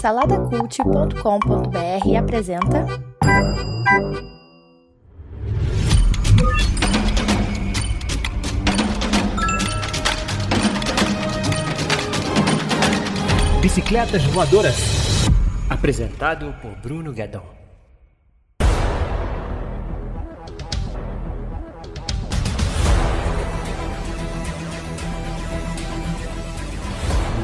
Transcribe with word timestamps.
Saladacult.com.br 0.00 2.16
apresenta. 2.18 2.84
Bicicletas 13.60 14.26
Voadoras. 14.32 15.28
Apresentado 15.70 16.52
por 16.60 16.74
Bruno 16.82 17.12
Guedon. 17.12 17.62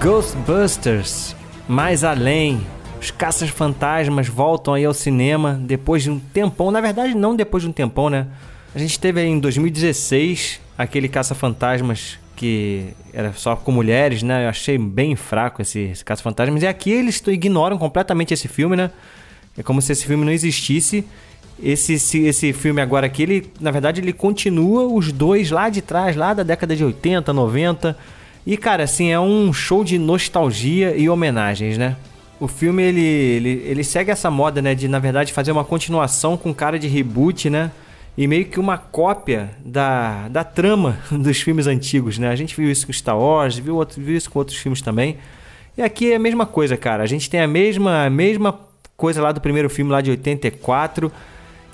Ghostbusters, 0.02 1.36
mais 1.68 2.02
além. 2.02 2.66
Os 3.00 3.12
caças-fantasmas 3.12 4.26
voltam 4.26 4.74
aí 4.74 4.84
ao 4.84 4.94
cinema 4.94 5.60
depois 5.62 6.02
de 6.02 6.10
um 6.10 6.18
tempão. 6.18 6.70
Na 6.70 6.80
verdade, 6.80 7.14
não 7.14 7.36
depois 7.36 7.62
de 7.62 7.68
um 7.68 7.72
tempão, 7.72 8.10
né? 8.10 8.26
A 8.74 8.78
gente 8.78 8.98
teve 8.98 9.20
aí 9.20 9.28
em 9.28 9.38
2016 9.38 10.60
aquele 10.76 11.08
caça-fantasmas 11.08 12.18
que 12.34 12.88
era 13.12 13.32
só 13.32 13.54
com 13.54 13.70
mulheres, 13.70 14.22
né? 14.22 14.46
Eu 14.46 14.48
achei 14.48 14.78
bem 14.78 15.14
fraco 15.14 15.62
esse, 15.62 15.80
esse 15.80 16.04
caça-fantasmas. 16.04 16.62
E 16.62 16.66
aqui 16.66 16.90
eles 16.90 17.22
ignoram 17.26 17.78
completamente 17.78 18.34
esse 18.34 18.48
filme, 18.48 18.74
né? 18.74 18.90
É 19.56 19.62
como 19.62 19.82
se 19.82 19.92
esse 19.92 20.06
filme 20.06 20.24
não 20.24 20.32
existisse. 20.32 21.04
Esse, 21.60 21.94
esse, 21.94 22.18
esse 22.20 22.52
filme 22.52 22.80
agora 22.80 23.06
aqui, 23.06 23.24
ele, 23.24 23.52
na 23.60 23.72
verdade, 23.72 24.00
ele 24.00 24.12
continua 24.12 24.86
os 24.86 25.10
dois 25.10 25.50
lá 25.50 25.68
de 25.68 25.82
trás, 25.82 26.14
lá 26.14 26.32
da 26.32 26.44
década 26.44 26.74
de 26.76 26.84
80, 26.84 27.32
90 27.32 27.96
e, 28.48 28.56
cara, 28.56 28.84
assim, 28.84 29.10
é 29.10 29.20
um 29.20 29.52
show 29.52 29.84
de 29.84 29.98
nostalgia 29.98 30.96
e 30.96 31.06
homenagens, 31.06 31.76
né? 31.76 31.96
O 32.40 32.48
filme, 32.48 32.82
ele, 32.82 33.04
ele, 33.04 33.62
ele 33.66 33.84
segue 33.84 34.10
essa 34.10 34.30
moda, 34.30 34.62
né? 34.62 34.74
De, 34.74 34.88
na 34.88 34.98
verdade, 34.98 35.34
fazer 35.34 35.52
uma 35.52 35.66
continuação 35.66 36.34
com 36.34 36.54
cara 36.54 36.78
de 36.78 36.88
reboot, 36.88 37.50
né? 37.50 37.70
E 38.16 38.26
meio 38.26 38.46
que 38.46 38.58
uma 38.58 38.78
cópia 38.78 39.50
da, 39.62 40.28
da 40.28 40.44
trama 40.44 40.98
dos 41.12 41.38
filmes 41.42 41.66
antigos, 41.66 42.18
né? 42.18 42.30
A 42.30 42.36
gente 42.36 42.56
viu 42.56 42.70
isso 42.70 42.86
com 42.86 42.92
Star 42.94 43.18
Wars, 43.18 43.58
viu, 43.58 43.76
outro, 43.76 44.00
viu 44.02 44.16
isso 44.16 44.30
com 44.30 44.38
outros 44.38 44.56
filmes 44.56 44.80
também. 44.80 45.18
E 45.76 45.82
aqui 45.82 46.12
é 46.12 46.16
a 46.16 46.18
mesma 46.18 46.46
coisa, 46.46 46.74
cara. 46.74 47.02
A 47.02 47.06
gente 47.06 47.28
tem 47.28 47.40
a 47.40 47.46
mesma, 47.46 48.06
a 48.06 48.10
mesma 48.10 48.58
coisa 48.96 49.20
lá 49.20 49.30
do 49.30 49.42
primeiro 49.42 49.68
filme, 49.68 49.92
lá 49.92 50.00
de 50.00 50.08
84, 50.08 51.12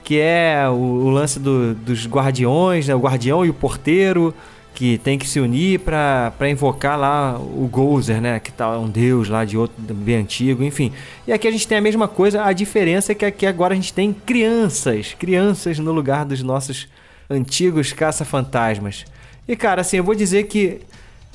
que 0.03 0.19
é 0.19 0.69
o, 0.69 0.73
o 0.73 1.11
lance 1.11 1.39
do, 1.39 1.73
dos 1.73 2.05
guardiões, 2.09 2.89
né? 2.89 2.97
O 2.97 2.99
guardião 2.99 3.47
e 3.47 3.49
o 3.49 3.55
porteiro 3.55 4.35
que 4.75 4.99
tem 4.99 5.17
que 5.17 5.27
se 5.29 5.39
unir 5.39 5.79
para 5.81 6.51
invocar 6.51 6.99
lá 6.99 7.39
o 7.39 7.69
Gozer, 7.71 8.21
né? 8.21 8.41
Que 8.41 8.53
tá 8.53 8.77
um 8.77 8.89
deus 8.89 9.29
lá 9.29 9.45
de 9.45 9.57
outro 9.57 9.77
bem 9.95 10.17
antigo, 10.17 10.65
enfim. 10.65 10.93
E 11.27 11.33
aqui 11.33 11.47
a 11.47 11.51
gente 11.51 11.67
tem 11.69 11.79
a 11.79 11.81
mesma 11.81 12.09
coisa, 12.09 12.45
a 12.45 12.53
diferença 12.53 13.13
é 13.13 13.15
que 13.15 13.25
aqui 13.25 13.47
agora 13.47 13.73
a 13.73 13.77
gente 13.77 13.93
tem 13.93 14.13
crianças, 14.13 15.15
crianças 15.17 15.79
no 15.79 15.93
lugar 15.93 16.25
dos 16.25 16.43
nossos 16.43 16.89
antigos 17.31 17.93
caça-fantasmas. 17.93 19.05
E 19.47 19.55
cara, 19.55 19.83
assim, 19.83 19.99
eu 19.99 20.05
vou 20.05 20.15
dizer 20.15 20.45
que 20.45 20.81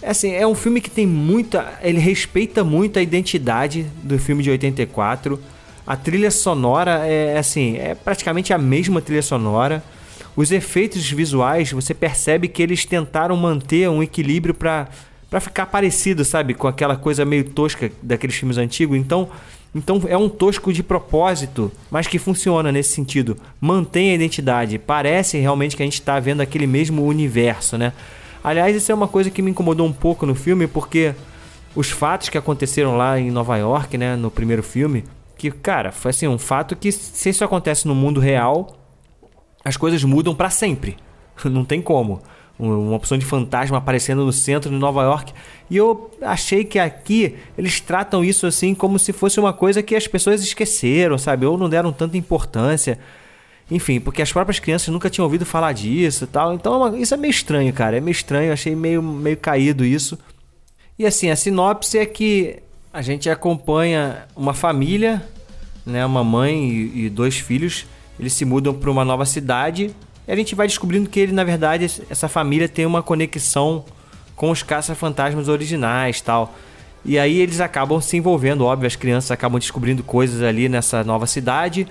assim, 0.03 0.31
é 0.31 0.45
um 0.45 0.55
filme 0.55 0.81
que 0.81 0.89
tem 0.89 1.05
muita, 1.05 1.79
ele 1.81 1.99
respeita 1.99 2.63
muito 2.63 2.99
a 2.99 3.01
identidade 3.01 3.85
do 4.03 4.19
filme 4.19 4.43
de 4.43 4.49
84. 4.49 5.39
A 5.87 5.95
trilha 5.95 6.29
sonora 6.29 7.05
é 7.05 7.37
assim, 7.37 7.77
é 7.77 7.95
praticamente 7.95 8.53
a 8.53 8.57
mesma 8.57 9.01
trilha 9.01 9.21
sonora. 9.21 9.81
Os 10.39 10.53
efeitos 10.53 11.11
visuais, 11.11 11.73
você 11.73 11.93
percebe 11.93 12.47
que 12.47 12.63
eles 12.63 12.85
tentaram 12.85 13.35
manter 13.35 13.89
um 13.89 14.01
equilíbrio 14.01 14.53
para 14.53 14.87
para 15.29 15.41
ficar 15.41 15.65
parecido, 15.65 16.23
sabe, 16.23 16.53
com 16.53 16.65
aquela 16.65 16.95
coisa 16.95 17.25
meio 17.25 17.43
tosca 17.43 17.91
daqueles 18.01 18.37
filmes 18.37 18.57
antigos. 18.57 18.97
Então, 18.97 19.27
então 19.75 20.01
é 20.07 20.17
um 20.17 20.29
tosco 20.29 20.71
de 20.71 20.81
propósito, 20.81 21.69
mas 21.91 22.07
que 22.07 22.17
funciona 22.17 22.71
nesse 22.71 22.93
sentido. 22.93 23.35
Mantém 23.59 24.11
a 24.11 24.15
identidade. 24.15 24.79
Parece 24.79 25.37
realmente 25.37 25.75
que 25.75 25.83
a 25.83 25.85
gente 25.85 25.99
está 25.99 26.17
vendo 26.21 26.39
aquele 26.39 26.65
mesmo 26.65 27.05
universo, 27.05 27.77
né? 27.77 27.91
Aliás, 28.41 28.73
isso 28.73 28.93
é 28.93 28.95
uma 28.95 29.09
coisa 29.09 29.29
que 29.29 29.41
me 29.41 29.51
incomodou 29.51 29.85
um 29.85 29.91
pouco 29.93 30.25
no 30.25 30.35
filme, 30.35 30.67
porque 30.67 31.13
os 31.75 31.89
fatos 31.89 32.29
que 32.29 32.37
aconteceram 32.37 32.95
lá 32.95 33.19
em 33.19 33.29
Nova 33.29 33.57
York, 33.57 33.97
né, 33.97 34.15
no 34.15 34.31
primeiro 34.31 34.63
filme, 34.63 35.03
que, 35.37 35.51
cara, 35.51 35.91
foi 35.91 36.11
assim, 36.11 36.29
um 36.29 36.37
fato 36.37 36.77
que 36.77 36.93
se 36.93 37.27
isso 37.27 37.43
acontece 37.43 37.85
no 37.85 37.93
mundo 37.93 38.21
real, 38.21 38.78
as 39.63 39.77
coisas 39.77 40.03
mudam 40.03 40.33
para 40.35 40.49
sempre. 40.49 40.97
Não 41.45 41.65
tem 41.65 41.81
como. 41.81 42.21
Uma 42.57 42.97
opção 42.97 43.17
de 43.17 43.25
fantasma 43.25 43.77
aparecendo 43.77 44.25
no 44.25 44.33
centro 44.33 44.69
de 44.69 44.75
Nova 44.75 45.01
York. 45.03 45.31
E 45.69 45.77
eu 45.77 46.11
achei 46.21 46.65
que 46.65 46.77
aqui 46.77 47.37
eles 47.57 47.79
tratam 47.79 48.23
isso 48.23 48.45
assim 48.45 48.75
como 48.75 48.99
se 48.99 49.13
fosse 49.13 49.39
uma 49.39 49.53
coisa 49.53 49.81
que 49.81 49.95
as 49.95 50.07
pessoas 50.07 50.43
esqueceram, 50.43 51.17
sabe? 51.17 51.45
Ou 51.45 51.57
não 51.57 51.69
deram 51.69 51.93
tanta 51.93 52.17
importância. 52.17 52.99
Enfim, 53.71 54.01
porque 54.01 54.21
as 54.21 54.33
próprias 54.33 54.59
crianças 54.59 54.89
nunca 54.89 55.09
tinham 55.09 55.23
ouvido 55.23 55.45
falar 55.45 55.71
disso 55.71 56.25
e 56.25 56.27
tal. 56.27 56.53
Então 56.53 56.85
é 56.85 56.99
isso 56.99 57.13
é 57.13 57.17
meio 57.17 57.31
estranho, 57.31 57.71
cara. 57.71 57.95
É 57.95 58.01
meio 58.01 58.11
estranho. 58.11 58.51
Achei 58.51 58.75
meio, 58.75 59.01
meio 59.01 59.37
caído 59.37 59.85
isso. 59.85 60.19
E 60.97 61.05
assim, 61.05 61.29
a 61.29 61.37
sinopse 61.37 61.97
é 61.97 62.05
que 62.05 62.57
a 62.91 63.01
gente 63.01 63.29
acompanha 63.29 64.27
uma 64.35 64.53
família, 64.53 65.25
né? 65.85 66.05
Uma 66.05 66.25
mãe 66.25 66.69
e, 66.69 67.05
e 67.05 67.09
dois 67.09 67.37
filhos 67.37 67.85
eles 68.19 68.33
se 68.33 68.45
mudam 68.45 68.73
para 68.73 68.91
uma 68.91 69.05
nova 69.05 69.25
cidade 69.25 69.95
e 70.27 70.31
a 70.31 70.35
gente 70.35 70.53
vai 70.53 70.67
descobrindo 70.67 71.09
que 71.09 71.19
ele, 71.19 71.31
na 71.31 71.43
verdade, 71.43 71.85
essa 72.09 72.27
família 72.27 72.67
tem 72.67 72.85
uma 72.85 73.01
conexão 73.01 73.83
com 74.35 74.51
os 74.51 74.61
caça-fantasmas 74.61 75.47
originais 75.47 76.21
tal. 76.21 76.53
E 77.03 77.17
aí 77.17 77.39
eles 77.39 77.59
acabam 77.59 77.99
se 78.01 78.17
envolvendo, 78.17 78.65
óbvio, 78.65 78.85
as 78.85 78.95
crianças 78.95 79.31
acabam 79.31 79.59
descobrindo 79.59 80.03
coisas 80.03 80.43
ali 80.43 80.69
nessa 80.69 81.03
nova 81.03 81.25
cidade 81.25 81.87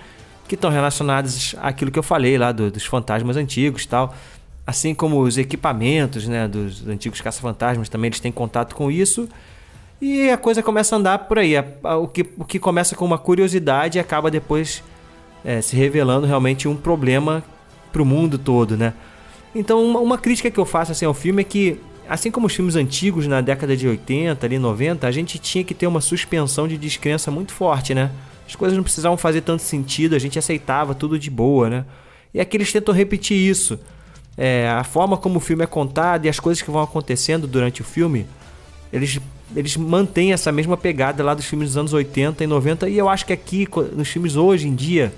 que 0.47 0.55
estão 0.55 0.71
relacionadas 0.71 1.55
àquilo 1.61 1.91
que 1.91 1.99
eu 1.99 2.03
falei 2.03 2.39
lá 2.39 2.53
do, 2.53 2.71
dos 2.71 2.85
fantasmas 2.85 3.37
antigos 3.37 3.85
tal. 3.85 4.15
Assim 4.67 4.95
como 4.95 5.21
os 5.21 5.37
equipamentos 5.37 6.29
né, 6.29 6.47
dos 6.47 6.87
antigos 6.87 7.21
caça-fantasmas 7.21 7.89
também 7.89 8.09
eles 8.09 8.21
têm 8.21 8.31
contato 8.31 8.75
com 8.75 8.91
isso. 8.91 9.29
E 10.01 10.31
a 10.31 10.37
coisa 10.37 10.63
começa 10.63 10.95
a 10.95 10.99
andar 10.99 11.19
por 11.21 11.39
aí. 11.39 11.55
O 12.01 12.07
que, 12.07 12.25
o 12.37 12.45
que 12.45 12.59
começa 12.59 12.95
com 12.95 13.05
uma 13.05 13.19
curiosidade 13.19 13.99
acaba 13.99 14.31
depois 14.31 14.83
é, 15.45 15.61
se 15.61 15.77
revelando 15.77 16.27
realmente 16.27 16.69
um 16.69 16.77
problema 16.77 17.45
para 17.93 18.03
o 18.03 18.05
mundo 18.05 18.39
todo, 18.39 18.77
né? 18.77 18.95
Então, 19.55 19.85
uma, 19.85 20.01
uma, 20.01 20.19
crítica 20.19 20.51
que 20.51 20.59
eu 20.59 20.67
faço 20.67 20.93
assim, 20.93 21.05
ao 21.05 21.15
filme 21.15 21.43
é 21.43 21.45
que, 21.45 21.81
assim 22.09 22.31
como 22.31 22.47
os 22.47 22.55
filmes 22.55 22.77
antigos 22.77 23.27
na 23.27 23.41
década 23.41 23.77
de 23.77 23.89
80, 23.89 24.45
ali 24.47 24.59
90, 24.59 25.07
a 25.07 25.11
gente 25.11 25.39
tinha 25.39 25.65
que 25.65 25.75
ter 25.75 25.87
uma 25.87 26.01
suspensão 26.01 26.69
de 26.69 26.77
descrença 26.77 27.31
muito 27.31 27.53
forte, 27.53 27.95
né? 27.95 28.11
As 28.47 28.55
coisas 28.55 28.77
não 28.77 28.85
precisavam 28.85 29.17
fazer 29.17 29.43
tanto 29.43 29.63
sentido, 29.63 30.15
a 30.15 30.19
gente 30.19 30.39
aceitava 30.39 30.95
tudo 30.95 31.19
de 31.19 31.31
boa, 31.31 31.69
né? 31.69 31.85
E 32.33 32.41
aqui 32.41 32.57
eles 32.57 32.73
tentam 32.73 32.95
repetir 32.95 33.37
isso. 33.37 33.79
É, 34.37 34.69
a 34.69 34.85
forma 34.85 35.17
como 35.17 35.39
o 35.39 35.41
filme 35.41 35.65
é 35.65 35.67
contado 35.67 36.25
e 36.25 36.29
as 36.29 36.39
coisas 36.39 36.63
que 36.63 36.71
vão 36.71 36.81
acontecendo 36.81 37.47
durante 37.47 37.81
o 37.81 37.85
filme, 37.85 38.27
eles, 38.93 39.19
eles 39.57 39.77
mantêm 39.77 40.33
essa 40.33 40.53
mesma 40.53 40.77
pegada 40.77 41.25
lá 41.25 41.35
dos 41.35 41.45
filmes 41.45 41.71
dos 41.71 41.77
anos 41.77 41.93
80 41.93 42.45
e 42.45 42.47
90. 42.47 42.89
E 42.89 42.97
eu 42.97 43.09
acho 43.09 43.27
que 43.27 43.33
aqui, 43.33 43.67
nos 43.93 44.09
filmes 44.09 44.37
hoje 44.37 44.69
em 44.69 44.75
dia, 44.75 45.13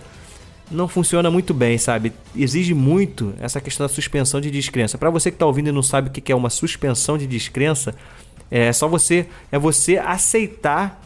não 0.71 0.87
funciona 0.87 1.31
muito 1.31 1.53
bem, 1.53 1.77
sabe? 1.77 2.13
Exige 2.35 2.75
muito 2.75 3.35
essa 3.41 3.61
questão 3.61 3.87
da 3.87 3.93
suspensão 3.93 4.41
de 4.41 4.51
descrença. 4.51 4.97
Para 4.97 5.11
você 5.11 5.31
que 5.31 5.35
está 5.35 5.47
ouvindo 5.47 5.69
e 5.69 5.73
não 5.73 5.83
sabe 5.83 6.09
o 6.09 6.13
que 6.13 6.31
é 6.31 6.35
uma 6.35 6.51
suspensão 6.51 7.19
de 7.19 7.27
descrença, 7.27 7.95
é 8.51 8.73
só 8.73 8.89
você 8.89 9.27
é 9.51 9.59
você 9.59 9.99
aceitar 9.99 11.01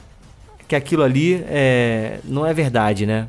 que 0.66 0.74
aquilo 0.74 1.02
ali 1.02 1.42
é, 1.46 2.20
não 2.24 2.46
é 2.46 2.52
verdade, 2.52 3.06
né? 3.06 3.28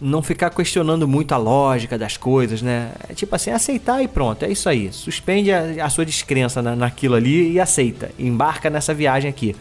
Não 0.00 0.22
ficar 0.22 0.50
questionando 0.50 1.08
muito 1.08 1.32
a 1.32 1.36
lógica 1.36 1.98
das 1.98 2.16
coisas, 2.16 2.62
né? 2.62 2.92
É 3.08 3.14
tipo 3.14 3.34
assim, 3.34 3.50
aceitar 3.50 4.02
e 4.02 4.08
pronto, 4.08 4.44
é 4.44 4.50
isso 4.50 4.68
aí. 4.68 4.92
Suspende 4.92 5.50
a, 5.52 5.84
a 5.84 5.90
sua 5.90 6.04
descrença 6.04 6.62
na, 6.62 6.76
naquilo 6.76 7.14
ali 7.14 7.52
e 7.52 7.60
aceita. 7.60 8.10
Embarca 8.18 8.70
nessa 8.70 8.94
viagem 8.94 9.28
aqui. 9.28 9.56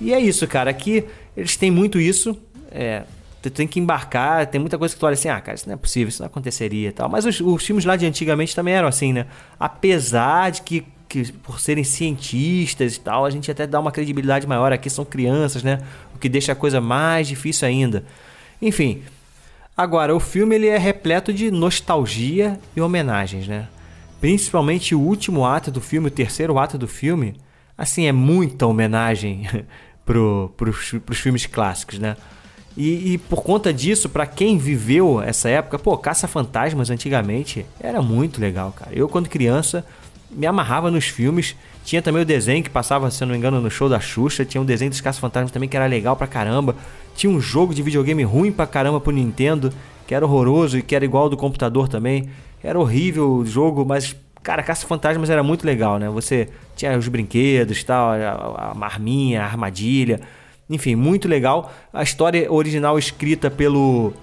E 0.00 0.12
é 0.12 0.20
isso, 0.20 0.46
cara. 0.46 0.70
Aqui 0.70 1.04
eles 1.36 1.56
têm 1.56 1.70
muito 1.70 1.98
isso. 1.98 2.36
É, 2.70 3.02
Tu 3.42 3.50
tem 3.50 3.66
que 3.66 3.80
embarcar, 3.80 4.46
tem 4.46 4.60
muita 4.60 4.76
coisa 4.76 4.94
que 4.94 5.00
tu 5.00 5.06
olha 5.06 5.14
assim, 5.14 5.28
ah, 5.28 5.40
cara, 5.40 5.54
isso 5.54 5.66
não 5.66 5.74
é 5.74 5.76
possível, 5.76 6.08
isso 6.08 6.20
não 6.20 6.26
aconteceria 6.26 6.88
e 6.90 6.92
tal. 6.92 7.08
Mas 7.08 7.24
os, 7.24 7.40
os 7.40 7.64
filmes 7.64 7.84
lá 7.84 7.96
de 7.96 8.04
antigamente 8.04 8.54
também 8.54 8.74
eram 8.74 8.88
assim, 8.88 9.12
né? 9.14 9.26
Apesar 9.58 10.50
de 10.50 10.60
que, 10.60 10.84
que, 11.08 11.32
por 11.32 11.58
serem 11.58 11.82
cientistas 11.82 12.96
e 12.96 13.00
tal, 13.00 13.24
a 13.24 13.30
gente 13.30 13.50
até 13.50 13.66
dá 13.66 13.80
uma 13.80 13.90
credibilidade 13.90 14.46
maior. 14.46 14.72
Aqui 14.72 14.90
são 14.90 15.06
crianças, 15.06 15.62
né? 15.62 15.78
O 16.14 16.18
que 16.18 16.28
deixa 16.28 16.52
a 16.52 16.54
coisa 16.54 16.80
mais 16.82 17.28
difícil 17.28 17.66
ainda. 17.66 18.04
Enfim. 18.60 19.02
Agora, 19.74 20.14
o 20.14 20.20
filme 20.20 20.54
ele 20.54 20.66
é 20.66 20.76
repleto 20.76 21.32
de 21.32 21.50
nostalgia 21.50 22.60
e 22.76 22.80
homenagens, 22.82 23.48
né? 23.48 23.68
Principalmente 24.20 24.94
o 24.94 25.00
último 25.00 25.46
ato 25.46 25.70
do 25.70 25.80
filme, 25.80 26.08
o 26.08 26.10
terceiro 26.10 26.58
ato 26.58 26.76
do 26.76 26.86
filme, 26.86 27.34
assim, 27.78 28.04
é 28.04 28.12
muita 28.12 28.66
homenagem 28.66 29.48
pro, 30.04 30.52
pros, 30.58 30.92
pros 31.06 31.18
filmes 31.18 31.46
clássicos, 31.46 31.98
né? 31.98 32.14
E, 32.82 33.12
e, 33.12 33.18
por 33.18 33.42
conta 33.42 33.74
disso, 33.74 34.08
para 34.08 34.24
quem 34.24 34.56
viveu 34.56 35.20
essa 35.20 35.50
época, 35.50 35.78
pô, 35.78 35.98
Caça-Fantasmas 35.98 36.88
antigamente 36.88 37.66
era 37.78 38.00
muito 38.00 38.40
legal, 38.40 38.72
cara. 38.72 38.90
Eu, 38.94 39.06
quando 39.06 39.28
criança, 39.28 39.84
me 40.30 40.46
amarrava 40.46 40.90
nos 40.90 41.04
filmes 41.04 41.54
Tinha 41.84 42.00
também 42.00 42.22
o 42.22 42.24
desenho 42.24 42.62
que 42.62 42.70
passava, 42.70 43.10
se 43.10 43.20
não 43.20 43.32
me 43.32 43.36
engano, 43.36 43.60
no 43.60 43.70
show 43.70 43.86
da 43.86 44.00
Xuxa. 44.00 44.46
Tinha 44.46 44.62
um 44.62 44.64
desenho 44.64 44.90
dos 44.90 45.02
Caça-Fantasmas 45.02 45.50
também 45.50 45.68
que 45.68 45.76
era 45.76 45.84
legal 45.84 46.16
pra 46.16 46.26
caramba. 46.26 46.74
Tinha 47.14 47.30
um 47.30 47.38
jogo 47.38 47.74
de 47.74 47.82
videogame 47.82 48.22
ruim 48.22 48.50
pra 48.50 48.66
caramba 48.66 48.98
pro 48.98 49.12
Nintendo, 49.12 49.70
que 50.06 50.14
era 50.14 50.24
horroroso 50.24 50.78
e 50.78 50.82
que 50.82 50.96
era 50.96 51.04
igual 51.04 51.24
ao 51.24 51.28
do 51.28 51.36
computador 51.36 51.86
também. 51.86 52.30
Era 52.64 52.80
horrível 52.80 53.30
o 53.30 53.44
jogo, 53.44 53.84
mas, 53.84 54.16
cara, 54.42 54.62
Caça-Fantasmas 54.62 55.28
era 55.28 55.42
muito 55.42 55.66
legal, 55.66 55.98
né? 55.98 56.08
Você 56.08 56.48
tinha 56.74 56.96
os 56.96 57.08
brinquedos 57.08 57.84
tal, 57.84 58.12
a, 58.12 58.70
a 58.70 58.74
marminha, 58.74 59.42
a 59.42 59.44
armadilha. 59.44 60.22
Enfim, 60.70 60.94
muito 60.94 61.26
legal. 61.26 61.72
A 61.92 62.04
história 62.04 62.50
original 62.50 62.96
escrita 62.96 63.50
pelo 63.50 64.14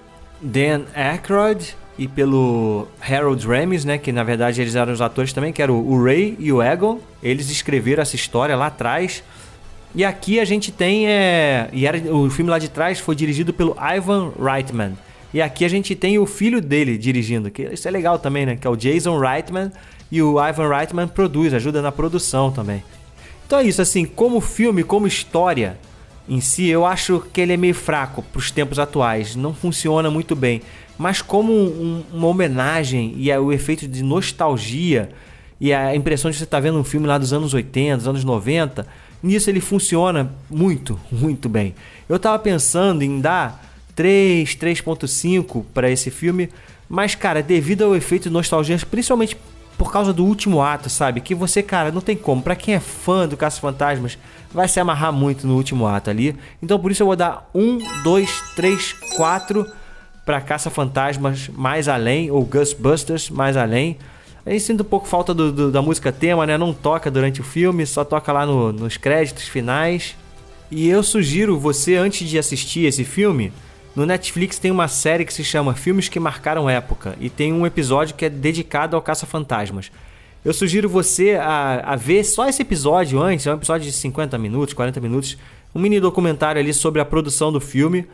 Dan 0.41 0.83
Aykroyd 0.95 1.75
e 1.97 2.07
pelo 2.07 2.88
Harold 3.01 3.45
Ramis, 3.45 3.83
né, 3.83 3.97
que 3.97 4.13
na 4.13 4.23
verdade 4.23 4.61
eles 4.61 4.73
eram 4.73 4.94
os 4.94 5.01
atores 5.01 5.33
também, 5.33 5.51
que 5.51 5.61
eram 5.61 5.75
o 5.75 6.01
Ray 6.01 6.38
e 6.39 6.53
o 6.53 6.63
Egon. 6.63 6.99
Eles 7.21 7.49
escreveram 7.49 8.01
essa 8.01 8.15
história 8.15 8.55
lá 8.55 8.67
atrás. 8.67 9.21
E 9.94 10.05
aqui 10.05 10.39
a 10.39 10.45
gente 10.45 10.71
tem 10.71 11.07
é, 11.07 11.69
e 11.73 11.85
era 11.85 11.97
o 12.13 12.29
filme 12.29 12.49
lá 12.49 12.59
de 12.59 12.69
trás 12.69 12.99
foi 12.99 13.15
dirigido 13.15 13.51
pelo 13.51 13.75
Ivan 13.79 14.31
Reitman. 14.39 14.94
E 15.33 15.41
aqui 15.41 15.65
a 15.65 15.67
gente 15.67 15.95
tem 15.95 16.17
o 16.17 16.25
filho 16.25 16.61
dele 16.61 16.97
dirigindo, 16.97 17.51
que 17.51 17.63
isso 17.63 17.88
é 17.88 17.91
legal 17.91 18.17
também, 18.17 18.45
né, 18.45 18.55
que 18.55 18.65
é 18.65 18.69
o 18.69 18.77
Jason 18.77 19.19
Reitman 19.19 19.71
e 20.09 20.21
o 20.21 20.35
Ivan 20.41 20.69
Reitman 20.69 21.07
produz, 21.07 21.53
ajuda 21.53 21.81
na 21.81 21.91
produção 21.91 22.51
também. 22.51 22.83
Então 23.45 23.59
é 23.59 23.63
isso 23.63 23.81
assim, 23.81 24.05
como 24.05 24.39
filme, 24.39 24.83
como 24.83 25.07
história, 25.07 25.77
em 26.27 26.41
si, 26.41 26.68
eu 26.68 26.85
acho 26.85 27.24
que 27.31 27.39
ele 27.39 27.53
é 27.53 27.57
meio 27.57 27.74
fraco 27.74 28.21
para 28.21 28.39
os 28.39 28.51
tempos 28.51 28.79
atuais, 28.79 29.35
não 29.35 29.53
funciona 29.53 30.12
muito 30.12 30.35
bem. 30.35 30.62
Mas 30.97 31.21
como 31.21 31.53
um, 31.53 32.03
uma 32.12 32.27
homenagem 32.27 33.13
e 33.15 33.31
é 33.31 33.39
o 33.39 33.51
efeito 33.51 33.88
de 33.88 34.03
nostalgia 34.03 35.09
e 35.59 35.74
a 35.74 35.95
impressão 35.95 36.29
de 36.29 36.38
você 36.38 36.44
estar 36.44 36.57
tá 36.57 36.62
vendo 36.62 36.79
um 36.79 36.83
filme 36.83 37.07
lá 37.07 37.18
dos 37.18 37.33
anos 37.33 37.53
80, 37.53 37.97
dos 37.97 38.07
anos 38.07 38.24
90, 38.24 38.85
nisso 39.21 39.50
ele 39.50 39.62
funciona 39.62 40.31
muito, 40.50 41.00
muito 41.12 41.47
bem. 41.47 41.74
Eu 42.09 42.18
estava 42.18 42.38
pensando 42.39 43.03
em 43.03 43.21
dar 43.21 43.63
3, 43.95 44.56
3.5 44.56 45.63
para 45.73 45.89
esse 45.89 46.12
filme, 46.12 46.50
mas 46.89 47.15
cara, 47.15 47.41
devido 47.41 47.83
ao 47.83 47.95
efeito 47.95 48.23
de 48.23 48.30
nostalgia, 48.30 48.77
principalmente 48.89 49.38
por 49.77 49.91
causa 49.91 50.12
do 50.12 50.25
último 50.25 50.62
ato, 50.62 50.89
sabe? 50.89 51.21
Que 51.21 51.35
você, 51.35 51.62
cara, 51.62 51.91
não 51.91 52.01
tem 52.01 52.15
como. 52.15 52.41
Para 52.41 52.56
quem 52.56 52.74
é 52.74 52.79
fã 52.79 53.27
do 53.27 53.38
Caça 53.38 53.62
Fantasmas, 53.62 54.18
vai 54.51 54.68
se 54.68 54.79
amarrar 54.79 55.13
muito 55.13 55.45
no 55.45 55.56
último 55.56 55.85
ato 55.85 56.09
ali. 56.09 56.35
Então 56.62 56.79
por 56.79 56.91
isso 56.91 57.03
eu 57.03 57.07
vou 57.07 57.15
dar 57.15 57.50
1, 57.53 58.03
2, 58.03 58.41
3, 58.56 58.94
4 59.15 59.65
para 60.25 60.41
Caça 60.41 60.69
Fantasmas 60.69 61.47
Mais 61.50 61.88
Além, 61.88 62.31
ou 62.31 62.44
Ghostbusters 62.44 63.29
Mais 63.29 63.56
Além. 63.56 63.97
A 64.45 64.50
gente 64.50 64.63
sinto 64.63 64.81
um 64.81 64.85
pouco 64.85 65.07
falta 65.07 65.33
do, 65.33 65.51
do, 65.51 65.71
da 65.71 65.81
música 65.81 66.12
tema, 66.12 66.45
né? 66.45 66.57
Não 66.57 66.73
toca 66.73 67.12
durante 67.12 67.41
o 67.41 67.44
filme, 67.44 67.85
só 67.85 68.03
toca 68.03 68.31
lá 68.31 68.45
no, 68.45 68.71
nos 68.71 68.97
créditos 68.97 69.47
finais. 69.47 70.15
E 70.71 70.88
eu 70.88 71.03
sugiro 71.03 71.59
você, 71.59 71.95
antes 71.95 72.27
de 72.27 72.39
assistir 72.39 72.85
esse 72.85 73.03
filme, 73.03 73.53
no 73.97 74.05
Netflix 74.05 74.59
tem 74.59 74.69
uma 74.69 74.88
série 74.88 75.25
que 75.25 75.33
se 75.33 75.44
chama 75.44 75.73
Filmes 75.73 76.07
que 76.07 76.19
Marcaram 76.19 76.69
Época 76.69 77.15
e 77.19 77.31
tem 77.31 77.51
um 77.51 77.65
episódio 77.65 78.13
que 78.13 78.25
é 78.25 78.29
dedicado 78.29 78.95
ao 78.95 79.01
Caça-Fantasmas. 79.01 79.91
Eu 80.45 80.53
sugiro 80.53 80.88
você 80.88 81.33
a, 81.33 81.94
a, 81.94 81.95
ver 81.95 82.23
só 82.23 82.47
esse 82.47 82.61
episódio 82.61 83.19
antes, 83.19 83.47
é 83.47 83.51
um 83.51 83.55
episódio 83.55 83.88
de 83.88 83.91
50 83.91 84.38
minutos, 84.38 84.75
40 84.75 85.01
minutos, 85.01 85.35
um 85.73 85.79
mini 85.79 85.99
documentário 85.99 86.61
ali 86.61 86.75
sobre 86.75 87.01
a 87.01 87.05
produção 87.05 87.51
do 87.51 87.59
filme, 87.59 88.05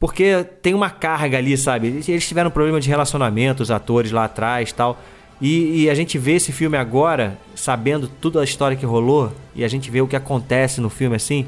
porque 0.00 0.46
tem 0.62 0.72
uma 0.72 0.88
carga 0.88 1.36
ali, 1.36 1.58
sabe? 1.58 2.02
Eles 2.08 2.26
tiveram 2.26 2.48
um 2.48 2.52
problema 2.52 2.80
de 2.80 2.88
relacionamento, 2.88 3.62
os 3.62 3.70
atores 3.70 4.10
lá 4.10 4.24
atrás 4.24 4.72
tal. 4.72 4.98
E, 5.42 5.82
e 5.82 5.90
a 5.90 5.94
gente 5.94 6.16
vê 6.16 6.36
esse 6.36 6.52
filme 6.52 6.78
agora, 6.78 7.36
sabendo 7.54 8.08
toda 8.08 8.40
a 8.40 8.44
história 8.44 8.78
que 8.78 8.86
rolou, 8.86 9.30
e 9.54 9.62
a 9.62 9.68
gente 9.68 9.90
vê 9.90 10.00
o 10.00 10.08
que 10.08 10.16
acontece 10.16 10.80
no 10.80 10.88
filme 10.88 11.16
assim, 11.16 11.44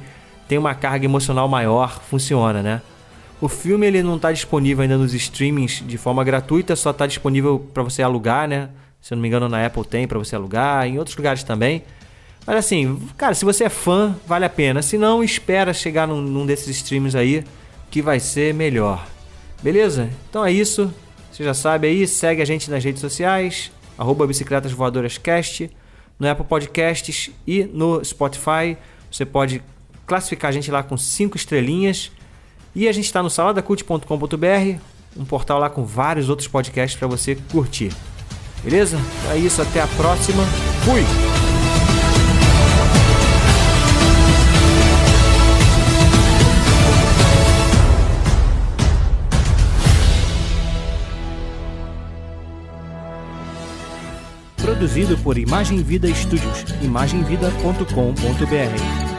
tem 0.47 0.59
uma 0.59 0.75
carga 0.75 1.07
emocional 1.07 1.49
maior, 1.49 1.99
funciona, 2.03 2.63
né? 2.63 2.83
O 3.41 3.49
filme 3.49 3.87
ele 3.87 4.03
não 4.03 4.17
está 4.17 4.31
disponível 4.31 4.83
ainda 4.83 4.99
nos 4.99 5.15
streamings 5.15 5.83
de 5.87 5.97
forma 5.97 6.23
gratuita, 6.23 6.77
só 6.77 6.91
está 6.91 7.07
disponível 7.07 7.67
para 7.73 7.83
você 7.83 8.03
alugar, 8.03 8.47
né? 8.47 8.69
Se 9.01 9.15
eu 9.15 9.17
não 9.17 9.23
me 9.23 9.29
engano, 9.29 9.49
na 9.49 9.65
Apple 9.65 9.85
tem 9.85 10.07
para 10.07 10.19
você 10.19 10.37
alugar, 10.37 10.87
em 10.87 10.99
outros 10.99 11.17
lugares 11.17 11.43
também. 11.43 11.83
Mas 12.47 12.57
assim, 12.57 13.01
cara, 13.17 13.35
se 13.35 13.45
você 13.45 13.65
é 13.65 13.69
fã, 13.71 14.15
vale 14.27 14.45
a 14.45 14.49
pena. 14.49 14.83
Se 14.83 14.99
não, 14.99 15.25
espera 15.25 15.73
chegar 15.73 16.07
num, 16.07 16.21
num 16.21 16.45
desses 16.45 16.69
streams 16.69 17.17
aí 17.17 17.43
que 17.91 18.03
vai 18.03 18.21
ser 18.21 18.53
melhor. 18.53 19.07
Beleza? 19.63 20.11
Então 20.29 20.45
é 20.45 20.53
isso. 20.53 20.93
Você 21.33 21.43
já 21.43 21.55
sabe 21.55 21.87
aí, 21.87 22.07
segue 22.07 22.43
a 22.43 22.45
gente 22.45 22.71
nas 22.71 22.85
redes 22.85 23.01
sociais, 23.01 23.71
arroba 23.97 24.27
Bicicletas 24.27 24.73
Voadoras 24.73 25.17
Cast, 25.17 25.71
no 26.19 26.29
Apple 26.29 26.45
Podcasts 26.45 27.31
e 27.47 27.65
no 27.65 28.05
Spotify. 28.05 28.77
Você 29.11 29.25
pode 29.25 29.63
classificar 30.07 30.51
a 30.51 30.53
gente 30.53 30.71
lá 30.71 30.83
com 30.83 30.99
5 30.99 31.37
estrelinhas 31.39 32.11
e 32.75 32.89
a 32.89 32.93
gente 32.93 33.07
está 33.07 33.23
no 33.23 33.31
saladacult.com.br, 33.31 34.79
um 35.17 35.25
portal 35.25 35.59
lá 35.59 35.69
com 35.69 35.85
vários 35.85 36.29
outros 36.29 36.49
podcasts 36.49 36.99
para 36.99 37.09
você 37.09 37.37
curtir. 37.51 37.93
Beleza? 38.63 38.99
Então 39.19 39.33
é 39.33 39.39
isso, 39.39 39.63
até 39.63 39.81
a 39.81 39.87
próxima. 39.89 40.45
Fui! 40.85 41.05
Produzido 54.81 55.19
por 55.19 55.37
Imagem 55.37 55.83
Vida 55.83 56.09
Studios, 56.15 56.65
imagemvida.com.br. 56.81 59.10